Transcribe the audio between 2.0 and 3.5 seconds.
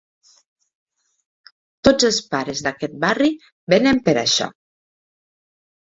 els pares d'aquet barri